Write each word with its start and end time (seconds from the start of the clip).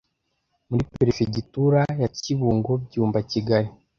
muri 0.69 0.83
perefegitura 0.93 1.81
ya 2.01 2.09
Kibungo 2.17 2.71
Byumba 2.85 3.19
Kigari 3.31 3.69